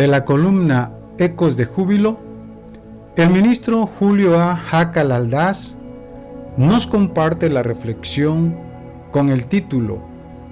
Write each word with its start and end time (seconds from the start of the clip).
De 0.00 0.08
la 0.08 0.24
columna 0.24 0.92
Ecos 1.18 1.58
de 1.58 1.66
Júbilo, 1.66 2.16
el 3.16 3.28
ministro 3.28 3.86
Julio 3.86 4.40
A. 4.40 4.56
Jacal 4.56 5.12
Aldaz 5.12 5.76
nos 6.56 6.86
comparte 6.86 7.50
la 7.50 7.62
reflexión 7.62 8.56
con 9.10 9.28
el 9.28 9.44
título 9.44 10.00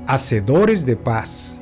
Hacedores 0.07 0.85
de 0.85 0.97
paz. 0.97 1.59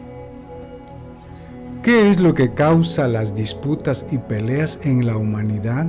¿Qué 1.84 2.10
es 2.10 2.18
lo 2.18 2.34
que 2.34 2.54
causa 2.54 3.06
las 3.06 3.36
disputas 3.36 4.08
y 4.10 4.18
peleas 4.18 4.80
en 4.82 5.06
la 5.06 5.16
humanidad? 5.16 5.86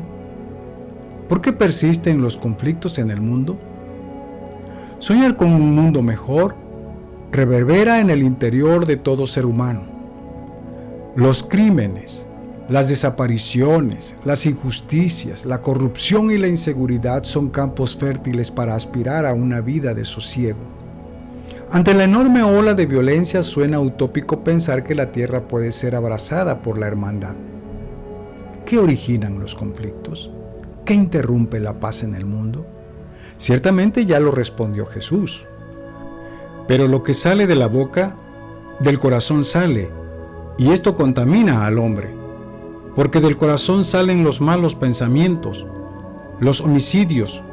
¿Por 1.27 1.41
qué 1.41 1.51
persisten 1.51 2.21
los 2.21 2.37
conflictos 2.37 2.99
en 2.99 3.09
el 3.09 3.21
mundo? 3.21 3.57
Soñar 4.99 5.35
con 5.35 5.51
un 5.51 5.73
mundo 5.73 6.03
mejor 6.03 6.53
reverbera 7.31 7.99
en 8.01 8.11
el 8.11 8.21
interior 8.21 8.85
de 8.85 8.97
todo 8.97 9.25
ser 9.25 9.47
humano. 9.47 9.96
Los 11.17 11.41
crímenes, 11.41 12.27
las 12.69 12.89
desapariciones, 12.89 14.15
las 14.23 14.45
injusticias, 14.45 15.47
la 15.47 15.63
corrupción 15.63 16.29
y 16.29 16.37
la 16.37 16.47
inseguridad 16.47 17.23
son 17.23 17.49
campos 17.49 17.97
fértiles 17.97 18.51
para 18.51 18.75
aspirar 18.75 19.25
a 19.25 19.33
una 19.33 19.59
vida 19.59 19.95
de 19.95 20.05
sosiego. 20.05 20.59
Ante 21.71 21.95
la 21.95 22.03
enorme 22.03 22.43
ola 22.43 22.75
de 22.75 22.85
violencia 22.85 23.41
suena 23.41 23.79
utópico 23.79 24.43
pensar 24.43 24.83
que 24.83 24.93
la 24.93 25.11
tierra 25.11 25.47
puede 25.47 25.71
ser 25.71 25.95
abrazada 25.95 26.61
por 26.61 26.77
la 26.77 26.85
hermandad. 26.85 27.33
¿Qué 28.67 28.77
originan 28.77 29.39
los 29.39 29.55
conflictos? 29.55 30.29
¿Qué 30.85 30.93
interrumpe 30.93 31.59
la 31.59 31.79
paz 31.79 32.03
en 32.03 32.13
el 32.13 32.27
mundo? 32.27 32.67
Ciertamente 33.37 34.05
ya 34.05 34.19
lo 34.19 34.29
respondió 34.29 34.85
Jesús. 34.85 35.47
Pero 36.67 36.87
lo 36.87 37.01
que 37.01 37.15
sale 37.15 37.47
de 37.47 37.55
la 37.55 37.65
boca, 37.65 38.15
del 38.81 38.99
corazón 38.99 39.43
sale, 39.43 39.89
y 40.57 40.71
esto 40.71 40.95
contamina 40.95 41.65
al 41.65 41.77
hombre 41.77 42.17
porque 42.97 43.21
del 43.21 43.37
corazón 43.37 43.85
salen 43.85 44.23
los 44.23 44.41
malos 44.41 44.73
pensamientos, 44.73 45.67
los 46.39 46.61
homicidios, 46.61 47.43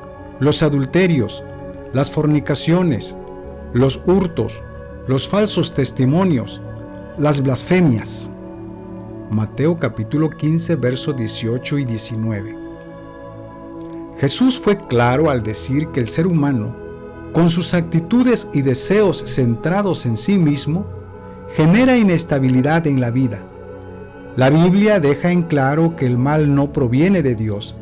los 0.40 0.62
adulterios, 0.62 1.44
las 1.92 2.10
fornicaciones, 2.10 3.14
los 3.74 4.00
hurtos, 4.06 4.62
los 5.06 5.28
falsos 5.28 5.74
testimonios, 5.74 6.62
las 7.18 7.42
blasfemias. 7.42 8.30
Mateo 9.30 9.78
capítulo 9.78 10.30
15, 10.30 10.76
versos 10.76 11.14
18 11.14 11.76
y 11.76 11.84
19. 11.84 12.56
Jesús 14.16 14.58
fue 14.58 14.78
claro 14.78 15.28
al 15.28 15.42
decir 15.42 15.88
que 15.88 16.00
el 16.00 16.08
ser 16.08 16.26
humano, 16.26 16.74
con 17.34 17.50
sus 17.50 17.74
actitudes 17.74 18.48
y 18.54 18.62
deseos 18.62 19.22
centrados 19.26 20.06
en 20.06 20.16
sí 20.16 20.38
mismo, 20.38 20.86
genera 21.54 21.96
inestabilidad 21.96 22.86
en 22.86 23.00
la 23.00 23.10
vida 23.10 23.46
la 24.36 24.50
Biblia 24.50 24.98
deja 24.98 25.30
en 25.30 25.44
claro 25.44 25.94
que 25.94 26.06
el 26.06 26.18
mal 26.18 26.56
no 26.56 26.72
proviene 26.72 27.22
de 27.22 27.36
Dios. 27.36 27.76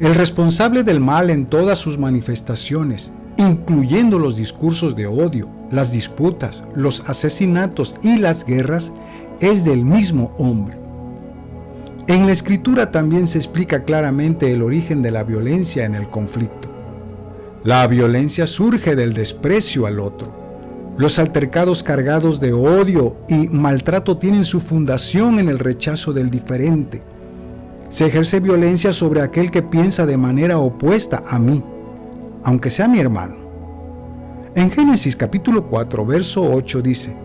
El 0.00 0.14
responsable 0.14 0.82
del 0.82 1.00
mal 1.00 1.30
en 1.30 1.46
todas 1.46 1.78
sus 1.78 1.96
manifestaciones, 1.96 3.10
incluyendo 3.38 4.18
los 4.18 4.36
discursos 4.36 4.94
de 4.96 5.06
odio, 5.06 5.48
las 5.70 5.92
disputas, 5.92 6.62
los 6.74 7.08
asesinatos 7.08 7.96
y 8.02 8.18
las 8.18 8.44
guerras, 8.44 8.92
es 9.40 9.64
del 9.64 9.82
mismo 9.82 10.34
hombre. 10.36 10.76
En 12.06 12.26
la 12.26 12.32
escritura 12.32 12.90
también 12.90 13.26
se 13.26 13.38
explica 13.38 13.84
claramente 13.84 14.52
el 14.52 14.62
origen 14.62 15.00
de 15.00 15.10
la 15.10 15.24
violencia 15.24 15.86
en 15.86 15.94
el 15.94 16.10
conflicto. 16.10 16.68
La 17.62 17.86
violencia 17.86 18.46
surge 18.46 18.94
del 18.94 19.14
desprecio 19.14 19.86
al 19.86 20.00
otro 20.00 20.43
los 20.96 21.18
altercados 21.18 21.82
cargados 21.82 22.38
de 22.38 22.52
odio 22.52 23.16
y 23.28 23.48
maltrato 23.48 24.16
tienen 24.16 24.44
su 24.44 24.60
fundación 24.60 25.38
en 25.38 25.48
el 25.48 25.58
rechazo 25.58 26.12
del 26.12 26.30
diferente. 26.30 27.00
Se 27.88 28.06
ejerce 28.06 28.40
violencia 28.40 28.92
sobre 28.92 29.20
aquel 29.20 29.50
que 29.50 29.62
piensa 29.62 30.06
de 30.06 30.16
manera 30.16 30.58
opuesta 30.58 31.22
a 31.28 31.38
mí, 31.38 31.62
aunque 32.44 32.70
sea 32.70 32.86
mi 32.86 33.00
hermano. 33.00 33.36
En 34.54 34.70
Génesis 34.70 35.16
capítulo 35.16 35.66
4, 35.66 36.06
verso 36.06 36.48
8 36.52 36.82
dice, 36.82 37.16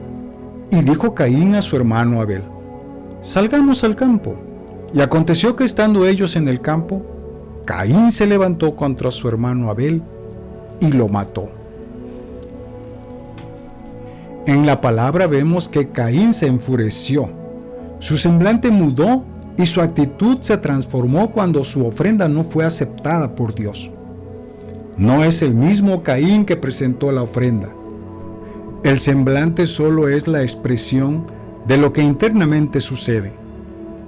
Y 0.72 0.82
dijo 0.82 1.14
Caín 1.14 1.54
a 1.54 1.62
su 1.62 1.76
hermano 1.76 2.22
Abel, 2.22 2.44
Salgamos 3.22 3.84
al 3.84 3.96
campo. 3.96 4.36
Y 4.94 5.02
aconteció 5.02 5.56
que 5.56 5.66
estando 5.66 6.08
ellos 6.08 6.36
en 6.36 6.48
el 6.48 6.62
campo, 6.62 7.04
Caín 7.66 8.12
se 8.12 8.26
levantó 8.26 8.76
contra 8.76 9.12
su 9.12 9.28
hermano 9.28 9.70
Abel 9.70 10.02
y 10.80 10.88
lo 10.88 11.08
mató. 11.08 11.59
En 14.50 14.66
la 14.66 14.82
palabra 14.82 15.28
vemos 15.28 15.68
que 15.68 15.90
Caín 15.90 16.34
se 16.34 16.48
enfureció. 16.48 17.30
Su 18.00 18.18
semblante 18.18 18.72
mudó 18.72 19.24
y 19.60 19.68
su 19.68 19.80
actitud 19.80 20.40
se 20.42 20.58
transformó 20.58 21.30
cuando 21.30 21.64
su 21.64 21.86
ofrenda 21.86 22.28
no 22.28 22.44
fue 22.44 22.66
aceptada 22.66 23.36
por 23.36 23.54
Dios. 23.54 23.92
No 24.98 25.24
es 25.24 25.44
el 25.44 25.54
mismo 25.54 26.02
Caín 26.02 26.46
que 26.46 26.58
presentó 26.58 27.12
la 27.12 27.22
ofrenda. 27.22 27.70
El 28.84 29.00
semblante 29.00 29.68
solo 29.68 30.10
es 30.10 30.28
la 30.28 30.42
expresión 30.42 31.28
de 31.68 31.78
lo 31.78 31.94
que 31.94 32.02
internamente 32.02 32.82
sucede. 32.82 33.34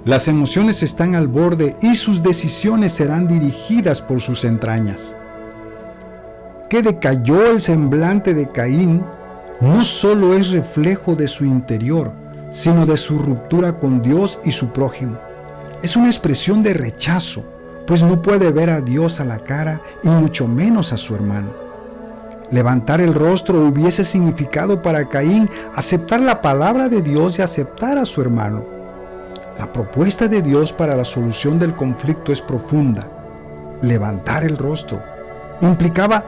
Las 0.04 0.26
emociones 0.26 0.82
están 0.82 1.14
al 1.14 1.28
borde 1.28 1.76
y 1.80 1.94
sus 1.94 2.20
decisiones 2.20 2.90
serán 2.90 3.28
dirigidas 3.28 4.02
por 4.02 4.20
sus 4.20 4.44
entrañas. 4.44 5.16
Que 6.68 6.82
decayó 6.82 7.48
el 7.48 7.60
semblante 7.60 8.34
de 8.34 8.48
Caín 8.48 9.02
no 9.62 9.84
solo 9.84 10.34
es 10.34 10.50
reflejo 10.50 11.14
de 11.14 11.28
su 11.28 11.44
interior, 11.44 12.10
sino 12.50 12.84
de 12.84 12.96
su 12.96 13.16
ruptura 13.16 13.76
con 13.76 14.02
Dios 14.02 14.40
y 14.44 14.50
su 14.50 14.72
prójimo. 14.72 15.18
Es 15.84 15.94
una 15.94 16.08
expresión 16.08 16.64
de 16.64 16.74
rechazo, 16.74 17.44
pues 17.86 18.02
no 18.02 18.20
puede 18.20 18.50
ver 18.50 18.70
a 18.70 18.80
Dios 18.80 19.20
a 19.20 19.24
la 19.24 19.38
cara 19.38 19.80
y 20.02 20.08
mucho 20.08 20.48
menos 20.48 20.92
a 20.92 20.98
su 20.98 21.14
hermano. 21.14 21.52
Levantar 22.50 23.00
el 23.00 23.14
rostro 23.14 23.60
hubiese 23.60 24.04
significado 24.04 24.82
para 24.82 25.08
Caín 25.08 25.48
aceptar 25.76 26.20
la 26.20 26.42
palabra 26.42 26.88
de 26.88 27.00
Dios 27.00 27.38
y 27.38 27.42
aceptar 27.42 27.98
a 27.98 28.04
su 28.04 28.20
hermano. 28.20 28.64
La 29.60 29.72
propuesta 29.72 30.26
de 30.26 30.42
Dios 30.42 30.72
para 30.72 30.96
la 30.96 31.04
solución 31.04 31.56
del 31.56 31.76
conflicto 31.76 32.32
es 32.32 32.40
profunda. 32.40 33.08
Levantar 33.80 34.42
el 34.42 34.58
rostro 34.58 35.00
implicaba 35.60 36.24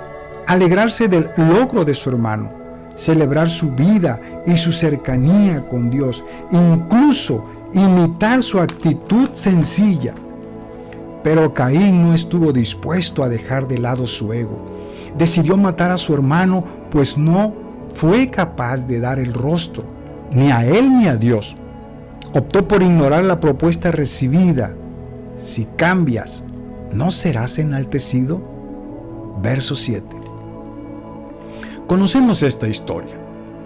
alegrarse 0.47 1.09
del 1.09 1.31
logro 1.37 1.85
de 1.85 1.95
su 1.95 2.11
hermano 2.11 2.64
celebrar 2.97 3.49
su 3.49 3.71
vida 3.73 4.21
y 4.47 4.57
su 4.57 4.73
cercanía 4.73 5.65
con 5.67 5.91
Dios, 5.91 6.25
incluso 6.51 7.45
imitar 7.73 8.43
su 8.43 8.61
actitud 8.61 9.31
sencilla. 9.35 10.15
Pero 11.23 11.55
Caín 11.55 12.03
no 12.03 12.15
estuvo 12.15 12.53
dispuesto 12.53 13.23
a 13.23 13.29
dejar 13.29 13.67
de 13.67 13.79
lado 13.79 14.07
su 14.07 14.33
ego. 14.33 14.59
Decidió 15.17 15.57
matar 15.57 15.91
a 15.91 15.97
su 15.97 16.13
hermano, 16.15 16.65
pues 16.91 17.17
no 17.17 17.55
fue 17.95 18.31
capaz 18.31 18.87
de 18.87 19.01
dar 19.01 19.19
el 19.19 19.33
rostro, 19.33 19.85
ni 20.31 20.51
a 20.51 20.67
él 20.67 20.99
ni 20.99 21.07
a 21.07 21.17
Dios. 21.17 21.57
Optó 22.35 22.67
por 22.67 22.83
ignorar 22.83 23.25
la 23.25 23.41
propuesta 23.41 23.93
recibida. 23.93 24.75
Si 25.43 25.67
cambias, 25.77 26.45
¿no 26.93 27.11
serás 27.11 27.59
enaltecido? 27.59 28.43
Verso 29.41 29.77
7. 29.77 30.24
Conocemos 31.87 32.43
esta 32.43 32.67
historia. 32.67 33.15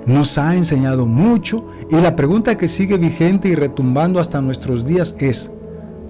Nos 0.05 0.39
ha 0.39 0.57
enseñado 0.57 1.07
mucho 1.07 1.67
y 1.89 1.97
la 1.97 2.17
pregunta 2.17 2.59
que 2.59 2.67
sigue 2.67 2.99
vigente 2.99 3.49
y 3.49 3.55
retumbando 3.55 4.19
hasta 4.19 4.41
nuestros 4.41 4.85
días 4.85 5.15
es, 5.19 5.53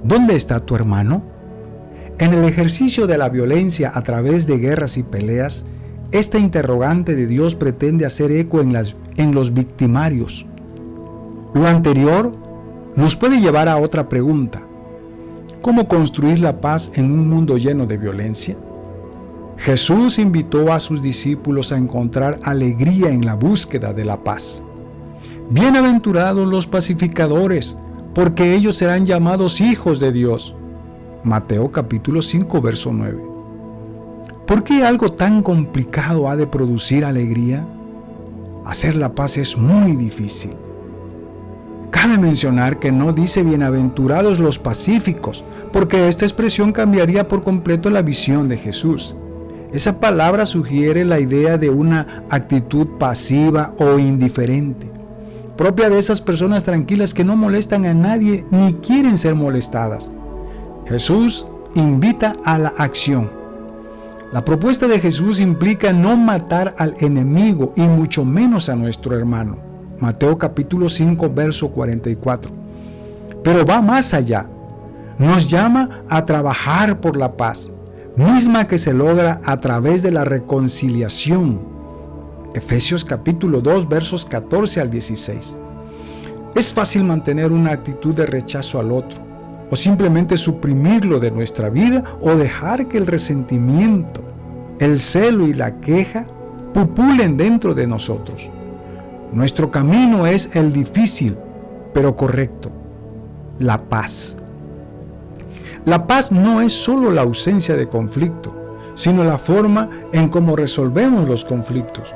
¿dónde 0.03 0.35
está 0.35 0.61
tu 0.61 0.75
hermano? 0.75 1.23
En 2.19 2.33
el 2.33 2.45
ejercicio 2.45 3.07
de 3.07 3.19
la 3.19 3.29
violencia 3.29 3.93
a 3.95 4.03
través 4.03 4.47
de 4.47 4.59
guerras 4.59 4.97
y 4.97 5.03
peleas, 5.03 5.67
esta 6.11 6.39
interrogante 6.39 7.15
de 7.15 7.27
Dios 7.27 7.55
pretende 7.55 8.07
hacer 8.07 8.33
eco 8.33 8.63
en, 8.63 8.75
en 9.17 9.35
los 9.35 9.53
victimarios. 9.53 10.47
Lo 11.53 11.67
anterior 11.67 12.33
nos 12.97 13.17
puede 13.17 13.41
llevar 13.41 13.69
a 13.69 13.77
otra 13.77 14.09
pregunta. 14.09 14.63
¿Cómo 15.61 15.87
construir 15.87 16.39
la 16.39 16.61
paz 16.61 16.91
en 16.95 17.11
un 17.11 17.29
mundo 17.29 17.59
lleno 17.59 17.85
de 17.87 17.99
violencia? 17.99 18.57
Jesús 19.59 20.21
invitó 20.21 20.73
a 20.73 20.79
sus 20.79 21.03
discípulos 21.03 21.73
a 21.73 21.77
encontrar 21.77 22.39
alegría 22.45 23.11
en 23.11 23.27
la 23.27 23.35
búsqueda 23.35 23.93
de 23.93 24.05
la 24.05 24.23
paz. 24.23 24.63
Bienaventurados 25.51 26.47
los 26.47 26.69
pacificadores, 26.69 27.77
porque 28.15 28.55
ellos 28.55 28.77
serán 28.77 29.05
llamados 29.05 29.61
hijos 29.61 29.99
de 29.99 30.13
Dios. 30.13 30.55
Mateo 31.25 31.73
capítulo 31.73 32.23
5, 32.23 32.63
verso 32.63 32.93
9. 32.93 33.21
¿Por 34.47 34.63
qué 34.63 34.85
algo 34.85 35.11
tan 35.13 35.43
complicado 35.43 36.29
ha 36.29 36.37
de 36.37 36.47
producir 36.47 37.05
alegría? 37.05 37.67
Hacer 38.65 38.95
la 38.95 39.13
paz 39.15 39.39
es 39.39 39.59
muy 39.59 39.97
difícil. 39.97 40.53
Cabe 41.91 42.17
mencionar 42.17 42.79
que 42.79 42.93
no 42.93 43.13
dice 43.13 43.43
bienaventurados 43.43 44.39
los 44.39 44.61
pacíficos, 44.61 45.43
porque 45.73 46.09
esta 46.09 46.25
expresión 46.25 46.71
cambiaría 46.71 47.27
por 47.27 47.43
completo 47.43 47.91
la 47.91 48.03
visión 48.03 48.49
de 48.49 48.57
Jesús. 48.57 49.17
Esa 49.73 50.01
palabra 50.01 50.47
sugiere 50.47 51.05
la 51.05 51.21
idea 51.21 51.59
de 51.59 51.69
una 51.69 52.25
actitud 52.31 52.87
pasiva 52.99 53.75
o 53.79 53.99
indiferente. 53.99 54.91
propia 55.59 55.91
de 55.91 55.99
esas 55.99 56.23
personas 56.23 56.63
tranquilas 56.63 57.13
que 57.13 57.25
no 57.25 57.35
molestan 57.35 57.85
a 57.85 57.93
nadie 57.93 58.47
ni 58.53 58.75
quieren 58.75 59.19
ser 59.19 59.35
molestadas. 59.35 60.09
Jesús 60.87 61.49
invita 61.75 62.37
a 62.45 62.59
la 62.59 62.73
acción. 62.79 63.29
La 64.33 64.45
propuesta 64.45 64.87
de 64.87 65.01
Jesús 65.01 65.41
implica 65.41 65.93
no 65.93 66.17
matar 66.17 66.75
al 66.79 66.95
enemigo 67.01 67.73
y 67.77 67.83
mucho 67.83 68.25
menos 68.25 68.69
a 68.69 68.77
nuestro 68.77 69.17
hermano. 69.17 69.59
Mateo 69.99 70.39
capítulo 70.39 70.89
5, 70.89 71.29
verso 71.35 71.71
44. 71.71 72.53
Pero 73.43 73.67
va 73.67 73.83
más 73.83 74.15
allá. 74.15 74.47
Nos 75.19 75.51
llama 75.51 76.03
a 76.09 76.25
trabajar 76.25 77.01
por 77.01 77.17
la 77.17 77.37
paz, 77.37 77.73
misma 78.19 78.67
que 78.67 78.79
se 78.79 78.93
logra 78.93 79.41
a 79.45 79.61
través 79.61 80.03
de 80.03 80.11
la 80.11 80.25
reconciliación. 80.25 81.61
Efesios 82.53 83.05
capítulo 83.05 83.61
2 83.61 83.89
versos 83.89 84.25
14 84.25 84.81
al 84.81 84.91
16. 84.91 85.57
Es 86.57 86.75
fácil 86.75 87.05
mantener 87.05 87.53
una 87.53 87.71
actitud 87.71 88.13
de 88.17 88.27
rechazo 88.27 88.81
al 88.81 88.91
otro, 88.91 89.21
o 89.71 89.77
simplemente 89.77 90.37
suprimirlo 90.37 91.21
de 91.21 91.31
nuestra 91.31 91.71
vida, 91.71 92.03
o 92.21 92.35
dejar 92.35 92.89
que 92.89 92.99
el 92.99 93.07
resentimiento, 93.07 94.23
el 94.81 94.99
celo 94.99 95.47
y 95.47 95.55
la 95.55 95.79
queja 95.79 96.27
pupulen 96.75 97.37
dentro 97.37 97.73
de 97.73 97.87
nosotros. 97.87 98.51
Nuestro 99.33 99.71
camino 99.71 100.27
es 100.27 100.57
el 100.57 100.73
difícil, 100.73 101.37
pero 101.95 102.17
correcto, 102.17 102.73
la 103.61 103.79
paz. 103.79 104.38
La 105.89 106.07
paz 106.07 106.31
no 106.33 106.61
es 106.61 106.75
solo 106.75 107.11
la 107.11 107.23
ausencia 107.23 107.75
de 107.75 107.89
conflicto, 107.89 108.55
sino 108.95 109.25
la 109.25 109.39
forma 109.39 109.89
en 110.13 110.29
cómo 110.29 110.55
resolvemos 110.55 111.27
los 111.27 111.47
conflictos. 111.47 112.15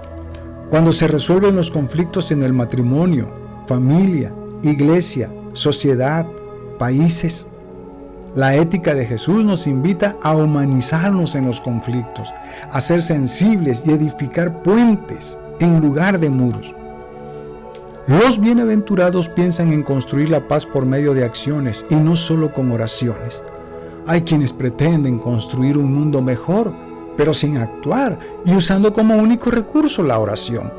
Cuando 0.69 0.93
se 0.93 1.09
resuelven 1.09 1.57
los 1.57 1.71
conflictos 1.71 2.31
en 2.33 2.43
el 2.43 2.53
matrimonio, 2.53 3.31
familia, 3.67 4.35
iglesia, 4.63 5.31
sociedad, 5.55 6.27
países, 6.79 7.47
la 8.35 8.57
ética 8.57 8.93
de 8.93 9.07
Jesús 9.07 9.43
nos 9.43 9.67
invita 9.67 10.19
a 10.23 10.37
humanizarnos 10.37 11.35
en 11.35 11.47
los 11.47 11.63
conflictos, 11.63 12.31
a 12.71 12.79
ser 12.83 13.03
sensibles 13.03 13.85
y 13.87 13.93
edificar 13.93 14.63
puentes 14.63 15.39
en 15.61 15.81
lugar 15.81 16.21
de 16.21 16.29
muros. 16.29 16.75
Los 18.07 18.39
bienaventurados 18.39 19.31
piensan 19.31 19.73
en 19.73 19.83
construir 19.83 20.29
la 20.29 20.47
paz 20.47 20.67
por 20.67 20.85
medio 20.85 21.15
de 21.15 21.25
acciones 21.25 21.87
y 21.89 21.95
no 21.95 22.17
solo 22.17 22.53
con 22.53 22.71
oraciones. 22.71 23.43
Hay 24.07 24.23
quienes 24.23 24.53
pretenden 24.53 25.19
construir 25.19 25.79
un 25.79 25.95
mundo 25.95 26.23
mejor, 26.23 26.73
pero 27.17 27.33
sin 27.33 27.57
actuar 27.57 28.19
y 28.45 28.55
usando 28.55 28.93
como 28.93 29.17
único 29.17 29.51
recurso 29.51 30.03
la 30.03 30.19
oración. 30.19 30.73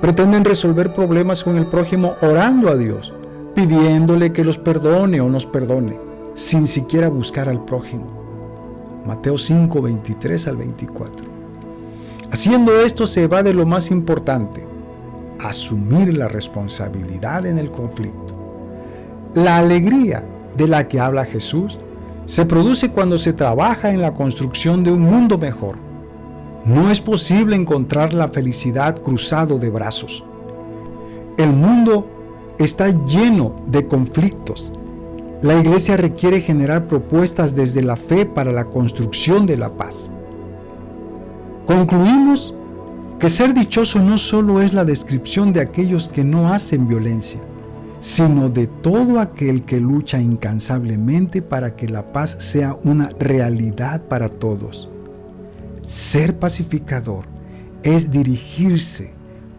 Pretenden 0.00 0.44
resolver 0.44 0.92
problemas 0.92 1.44
con 1.44 1.56
el 1.56 1.66
prójimo 1.66 2.14
orando 2.22 2.70
a 2.70 2.76
Dios, 2.76 3.12
pidiéndole 3.54 4.32
que 4.32 4.44
los 4.44 4.58
perdone 4.58 5.20
o 5.20 5.28
nos 5.28 5.44
perdone, 5.44 5.98
sin 6.34 6.66
siquiera 6.66 7.08
buscar 7.08 7.48
al 7.48 7.64
prójimo. 7.64 8.06
Mateo 9.06 9.36
5, 9.36 9.82
23 9.82 10.48
al 10.48 10.56
24. 10.56 11.26
Haciendo 12.30 12.80
esto 12.80 13.06
se 13.06 13.26
va 13.26 13.42
de 13.42 13.54
lo 13.54 13.66
más 13.66 13.90
importante, 13.90 14.66
asumir 15.40 16.16
la 16.16 16.28
responsabilidad 16.28 17.46
en 17.46 17.58
el 17.58 17.70
conflicto. 17.70 18.34
La 19.34 19.58
alegría 19.58 20.24
de 20.56 20.66
la 20.66 20.88
que 20.88 20.98
habla 20.98 21.24
Jesús 21.24 21.78
se 22.26 22.44
produce 22.44 22.90
cuando 22.90 23.18
se 23.18 23.32
trabaja 23.32 23.90
en 23.90 24.02
la 24.02 24.12
construcción 24.12 24.82
de 24.82 24.90
un 24.90 25.02
mundo 25.02 25.38
mejor. 25.38 25.76
No 26.64 26.90
es 26.90 27.00
posible 27.00 27.54
encontrar 27.54 28.12
la 28.12 28.28
felicidad 28.28 29.00
cruzado 29.00 29.58
de 29.58 29.70
brazos. 29.70 30.24
El 31.38 31.52
mundo 31.52 32.08
está 32.58 32.88
lleno 33.06 33.54
de 33.66 33.86
conflictos. 33.86 34.72
La 35.42 35.54
iglesia 35.54 35.96
requiere 35.96 36.40
generar 36.40 36.88
propuestas 36.88 37.54
desde 37.54 37.82
la 37.82 37.96
fe 37.96 38.26
para 38.26 38.50
la 38.50 38.64
construcción 38.64 39.46
de 39.46 39.56
la 39.56 39.70
paz. 39.70 40.10
Concluimos 41.66 42.54
que 43.20 43.30
ser 43.30 43.54
dichoso 43.54 44.00
no 44.00 44.18
solo 44.18 44.60
es 44.60 44.72
la 44.74 44.84
descripción 44.84 45.52
de 45.52 45.60
aquellos 45.60 46.08
que 46.08 46.24
no 46.24 46.52
hacen 46.52 46.88
violencia, 46.88 47.40
sino 48.06 48.48
de 48.48 48.68
todo 48.68 49.18
aquel 49.18 49.64
que 49.64 49.80
lucha 49.80 50.20
incansablemente 50.20 51.42
para 51.42 51.74
que 51.74 51.88
la 51.88 52.12
paz 52.12 52.36
sea 52.38 52.78
una 52.84 53.08
realidad 53.18 54.00
para 54.02 54.28
todos. 54.28 54.88
Ser 55.84 56.38
pacificador 56.38 57.24
es 57.82 58.08
dirigirse 58.08 59.12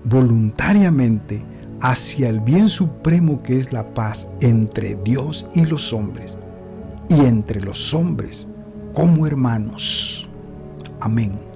voluntariamente 0.06 1.44
hacia 1.82 2.30
el 2.30 2.40
bien 2.40 2.70
supremo 2.70 3.44
que 3.44 3.60
es 3.60 3.74
la 3.74 3.94
paz 3.94 4.30
entre 4.40 4.96
Dios 4.96 5.46
y 5.54 5.66
los 5.66 5.92
hombres, 5.92 6.38
y 7.10 7.26
entre 7.26 7.60
los 7.60 7.94
hombres 7.94 8.48
como 8.94 9.28
hermanos. 9.28 10.30
Amén. 11.02 11.47